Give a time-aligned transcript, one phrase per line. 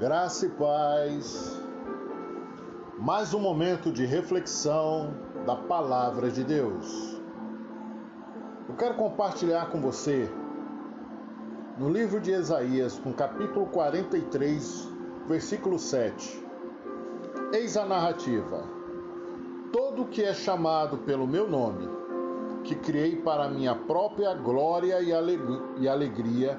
[0.00, 1.60] Graça e paz.
[2.98, 5.12] Mais um momento de reflexão
[5.44, 7.20] da palavra de Deus.
[8.66, 10.26] Eu quero compartilhar com você
[11.76, 14.88] no livro de Isaías, com capítulo 43,
[15.28, 16.46] versículo 7.
[17.52, 18.64] Eis a narrativa.
[19.70, 21.86] Todo que é chamado pelo meu nome,
[22.64, 26.58] que criei para minha própria glória e alegria,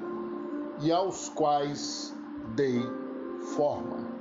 [0.79, 2.15] e aos quais
[2.55, 3.00] dei
[3.41, 4.11] forma.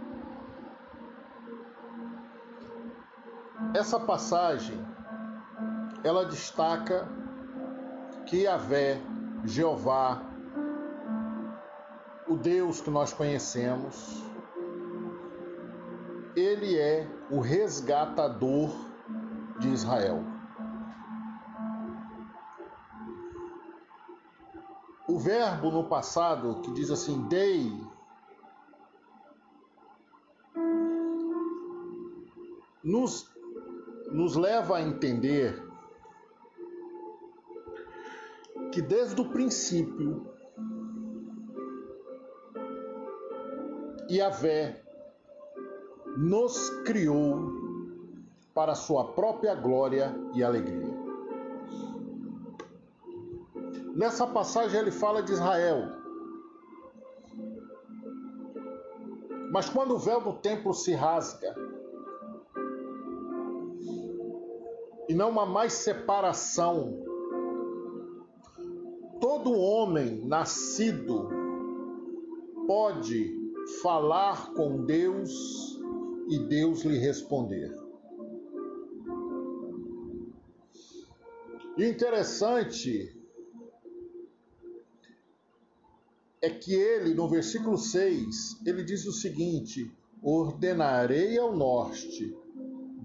[3.74, 4.78] Essa passagem
[6.02, 7.08] ela destaca
[8.26, 9.00] que Yahvé,
[9.44, 10.22] Jeová,
[12.26, 14.24] o Deus que nós conhecemos,
[16.36, 18.70] ele é o resgatador
[19.58, 20.24] de Israel.
[25.08, 27.72] O verbo no passado que diz assim, dei,
[32.90, 33.30] nos,
[34.10, 35.62] nos leva a entender
[38.72, 40.26] que desde o princípio
[44.10, 44.82] Yahvé
[46.16, 47.52] nos criou
[48.52, 50.98] para sua própria glória e alegria.
[53.94, 56.00] Nessa passagem ele fala de Israel.
[59.52, 61.54] Mas quando o véu do templo se rasga
[65.10, 67.02] e não há mais separação,
[69.20, 71.28] todo homem nascido
[72.64, 73.36] pode
[73.82, 75.76] falar com Deus
[76.28, 77.76] e Deus lhe responder.
[81.76, 83.12] E interessante
[86.40, 89.92] é que ele, no versículo 6, ele diz o seguinte:
[90.22, 92.32] Ordenarei ao norte,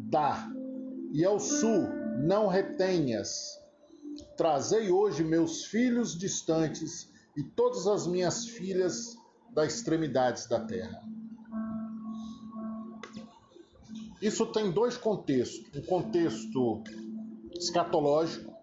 [0.08, 0.55] dá,
[1.16, 3.58] e ao sul, não retenhas.
[4.36, 9.16] Trazei hoje meus filhos distantes e todas as minhas filhas
[9.50, 11.02] das extremidades da terra.
[14.22, 16.84] Isso tem dois contextos: um contexto
[17.58, 18.54] escatológico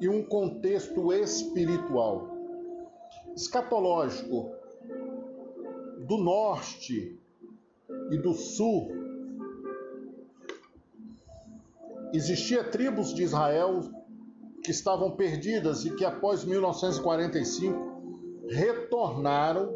[0.00, 2.32] e um contexto espiritual
[3.34, 4.52] escatológico
[6.06, 7.18] do norte
[8.12, 9.03] e do sul,
[12.16, 13.82] existia tribos de Israel
[14.62, 19.72] que estavam perdidas e que após 1945 retornaram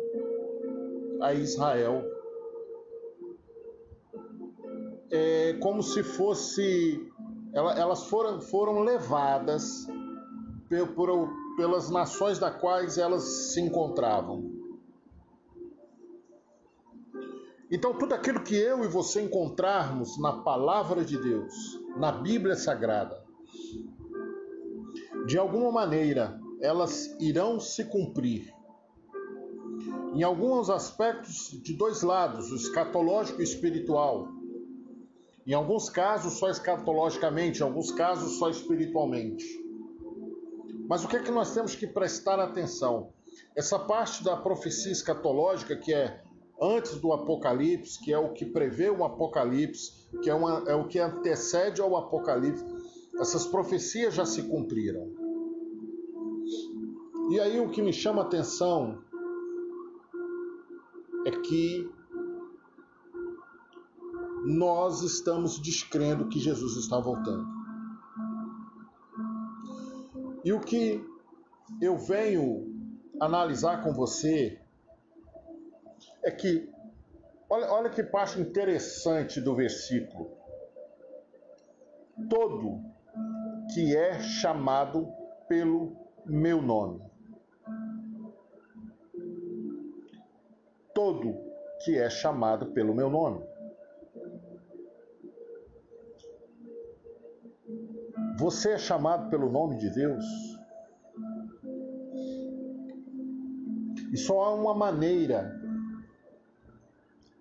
[1.20, 2.02] a Israel.
[5.10, 7.06] É como se fosse
[7.54, 9.86] elas foram, foram levadas
[11.56, 14.57] pelas nações da quais elas se encontravam.
[17.70, 23.22] Então, tudo aquilo que eu e você encontrarmos na palavra de Deus, na Bíblia Sagrada,
[25.26, 28.52] de alguma maneira elas irão se cumprir.
[30.14, 34.28] Em alguns aspectos, de dois lados, o escatológico e o espiritual.
[35.46, 39.44] Em alguns casos, só escatologicamente, em alguns casos, só espiritualmente.
[40.88, 43.12] Mas o que é que nós temos que prestar atenção?
[43.54, 46.22] Essa parte da profecia escatológica, que é
[46.60, 50.86] antes do Apocalipse, que é o que prevê o Apocalipse, que é, uma, é o
[50.88, 52.64] que antecede ao Apocalipse,
[53.18, 55.12] essas profecias já se cumpriram.
[57.30, 59.02] E aí o que me chama atenção
[61.26, 61.90] é que
[64.44, 67.46] nós estamos descrendo que Jesus está voltando.
[70.44, 71.04] E o que
[71.82, 72.66] eu venho
[73.20, 74.58] analisar com você
[76.28, 76.70] é que,
[77.48, 80.30] olha, olha que parte interessante do versículo.
[82.28, 82.82] Todo
[83.72, 85.10] que é chamado
[85.48, 85.96] pelo
[86.26, 87.02] meu nome.
[90.94, 91.34] Todo
[91.82, 93.42] que é chamado pelo meu nome.
[98.38, 100.24] Você é chamado pelo nome de Deus?
[104.12, 105.57] E só há uma maneira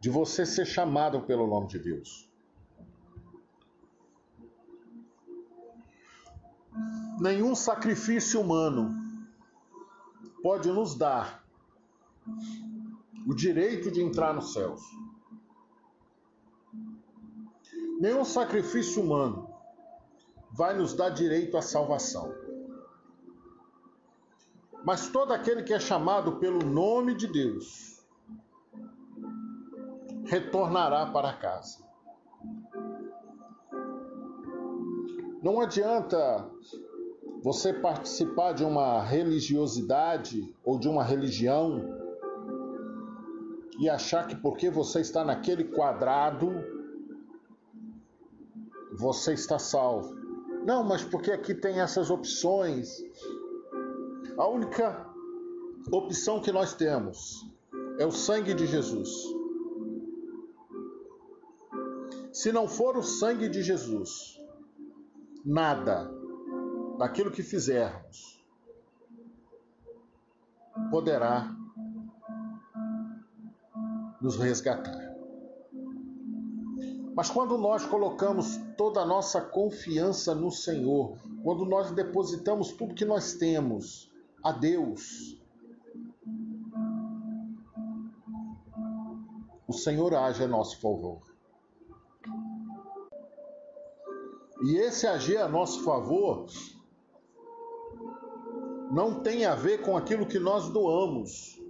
[0.07, 2.31] de você ser chamado pelo nome de Deus.
[7.19, 8.95] Nenhum sacrifício humano
[10.42, 11.44] pode nos dar
[13.27, 14.81] o direito de entrar nos céus.
[18.00, 19.54] Nenhum sacrifício humano
[20.54, 22.33] vai nos dar direito à salvação.
[24.86, 27.96] Mas todo aquele que é chamado pelo nome de Deus,
[30.27, 31.85] retornará para casa.
[35.41, 36.50] Não adianta
[37.44, 41.97] você participar de uma religiosidade ou de uma religião
[43.79, 46.77] e achar que porque você está naquele quadrado
[48.97, 50.15] você está salvo.
[50.65, 52.89] Não, mas porque aqui tem essas opções.
[54.38, 55.06] A única
[55.91, 57.45] opção que nós temos
[58.00, 59.37] é o sangue de Jesus.
[62.38, 64.39] Se não for o sangue de Jesus,
[65.44, 66.07] nada
[67.00, 68.45] daquilo que fizermos
[70.92, 71.51] poderá
[74.22, 75.16] nos resgatar.
[77.16, 83.04] Mas quando nós colocamos toda a nossa confiança no Senhor, quando nós depositamos tudo que
[83.04, 84.12] nós temos
[84.44, 85.42] a Deus,
[89.68, 91.26] o Senhor age a nosso favor.
[94.63, 96.48] E esse agir a nosso favor
[98.92, 101.62] não tem a ver com aquilo que nós doamos,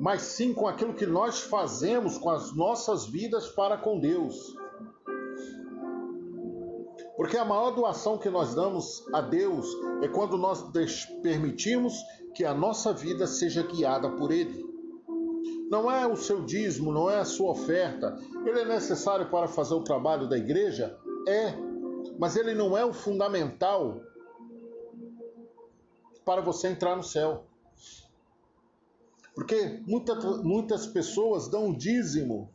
[0.00, 4.56] mas sim com aquilo que nós fazemos com as nossas vidas para com Deus.
[7.16, 9.66] Porque a maior doação que nós damos a Deus
[10.02, 10.62] é quando nós
[11.22, 11.94] permitimos
[12.34, 14.64] que a nossa vida seja guiada por Ele.
[15.70, 18.16] Não é o seu dízimo, não é a sua oferta.
[18.44, 20.96] Ele é necessário para fazer o trabalho da igreja?
[21.26, 21.68] É
[22.18, 24.00] mas ele não é o fundamental
[26.24, 27.46] para você entrar no céu.
[29.34, 32.52] Porque muita, muitas pessoas dão dízimo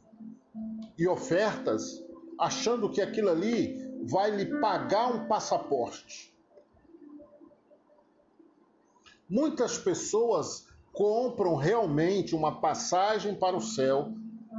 [0.98, 2.04] e ofertas
[2.38, 6.34] achando que aquilo ali vai lhe pagar um passaporte.
[9.30, 14.14] Muitas pessoas compram realmente uma passagem para o céu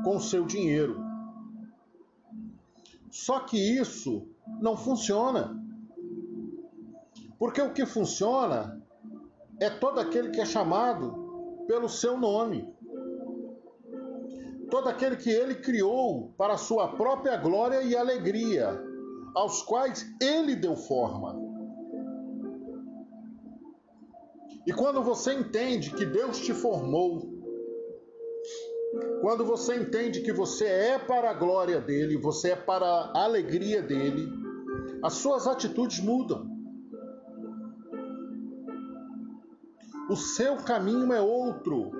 [0.05, 1.03] com seu dinheiro.
[3.11, 4.27] Só que isso
[4.61, 5.57] não funciona.
[7.39, 8.83] Porque o que funciona
[9.61, 12.69] é todo aquele que é chamado pelo seu nome.
[14.69, 18.77] Todo aquele que ele criou para sua própria glória e alegria,
[19.37, 21.44] aos quais ele deu forma.
[24.67, 27.35] E quando você entende que Deus te formou,
[29.21, 33.83] quando você entende que você é para a glória dele, você é para a alegria
[33.83, 34.31] dele,
[35.03, 36.47] as suas atitudes mudam.
[40.09, 41.91] O seu caminho é outro.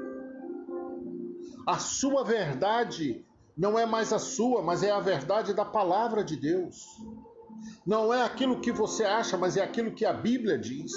[1.67, 3.25] A sua verdade
[3.57, 6.85] não é mais a sua, mas é a verdade da palavra de Deus.
[7.87, 10.93] Não é aquilo que você acha, mas é aquilo que a Bíblia diz.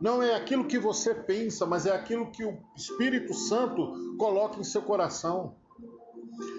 [0.00, 4.64] Não é aquilo que você pensa, mas é aquilo que o Espírito Santo coloca em
[4.64, 5.54] seu coração.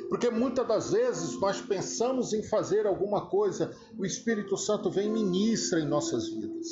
[0.09, 5.09] Porque muitas das vezes nós pensamos em fazer alguma coisa, o Espírito Santo vem e
[5.09, 6.67] ministra em nossas vidas.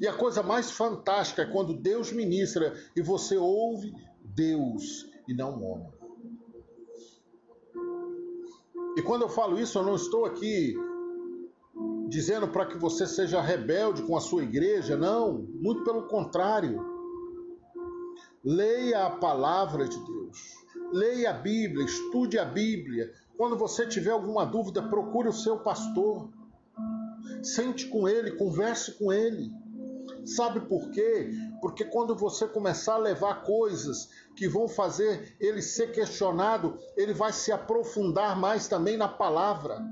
[0.00, 5.58] E a coisa mais fantástica é quando Deus ministra e você ouve Deus e não
[5.58, 5.92] o homem.
[8.96, 10.74] E quando eu falo isso, eu não estou aqui
[12.06, 16.84] dizendo para que você seja rebelde com a sua igreja, não, muito pelo contrário.
[18.44, 20.38] Leia a palavra de Deus,
[20.92, 23.12] leia a Bíblia, estude a Bíblia.
[23.36, 26.30] Quando você tiver alguma dúvida, procure o seu pastor,
[27.42, 29.50] sente com ele, converse com ele.
[30.24, 31.30] Sabe por quê?
[31.60, 37.32] Porque quando você começar a levar coisas que vão fazer ele ser questionado, ele vai
[37.32, 39.84] se aprofundar mais também na palavra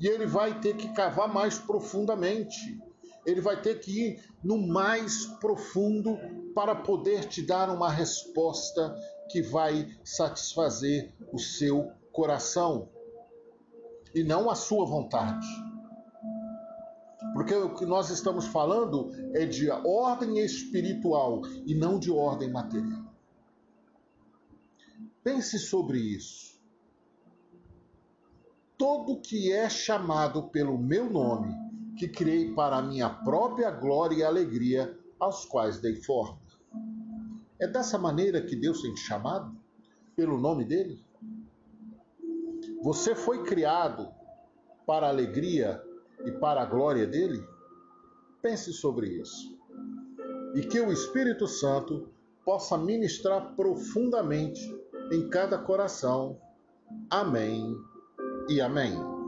[0.00, 2.80] e ele vai ter que cavar mais profundamente.
[3.26, 6.18] Ele vai ter que ir no mais profundo
[6.54, 8.96] para poder te dar uma resposta
[9.30, 12.88] que vai satisfazer o seu coração
[14.14, 15.46] e não a sua vontade.
[17.34, 23.04] Porque o que nós estamos falando é de ordem espiritual e não de ordem material.
[25.22, 26.49] Pense sobre isso
[28.80, 31.54] todo que é chamado pelo meu nome,
[31.98, 36.40] que criei para a minha própria glória e alegria, aos quais dei forma.
[37.60, 39.54] É dessa maneira que Deus tem te chamado?
[40.16, 41.04] Pelo nome dele?
[42.82, 44.08] Você foi criado
[44.86, 45.82] para a alegria
[46.24, 47.44] e para a glória dele?
[48.40, 49.58] Pense sobre isso.
[50.54, 52.08] E que o Espírito Santo
[52.46, 54.74] possa ministrar profundamente
[55.12, 56.40] em cada coração.
[57.10, 57.76] Amém
[58.48, 59.19] e amém.